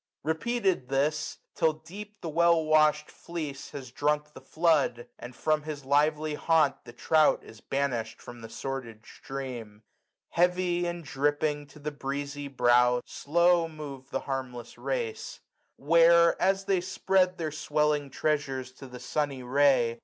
Repeated 0.23 0.89
this, 0.89 1.37
till 1.53 1.73
deep 1.73 2.21
the 2.21 2.27
well 2.29 2.65
wash*d 2.65 3.11
fleece 3.11 3.69
Has 3.69 3.91
drunk 3.91 4.33
the 4.33 4.41
flood, 4.41 5.07
and 5.19 5.35
from 5.35 5.61
his 5.61 5.85
lively 5.85 6.33
haunt 6.33 6.77
385 6.85 6.85
The 6.85 6.93
trout 6.93 7.43
is 7.43 7.61
banishM 7.61 8.25
by 8.25 8.41
the 8.41 8.49
sordid 8.51 9.05
stream; 9.05 9.83
Heavy, 10.29 10.87
and 10.87 11.03
dripping, 11.03 11.67
to 11.67 11.77
the 11.77 11.91
breezy 11.91 12.47
brow 12.47 13.01
Slow 13.05 13.67
move 13.67 14.09
the 14.09 14.21
harmless 14.21 14.75
race; 14.75 15.39
where, 15.75 16.41
as 16.41 16.65
they 16.65 16.81
spread 16.81 17.37
Their 17.37 17.51
swelling 17.51 18.09
treasures 18.09 18.71
to 18.71 18.87
the 18.87 18.99
sunny 18.99 19.43
ray. 19.43 19.99